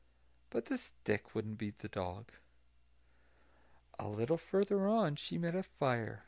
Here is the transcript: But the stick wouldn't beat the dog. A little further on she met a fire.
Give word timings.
But 0.49 0.65
the 0.65 0.79
stick 0.79 1.35
wouldn't 1.35 1.59
beat 1.59 1.77
the 1.77 1.87
dog. 1.87 2.31
A 3.99 4.07
little 4.07 4.39
further 4.39 4.87
on 4.87 5.15
she 5.15 5.37
met 5.37 5.53
a 5.53 5.61
fire. 5.61 6.19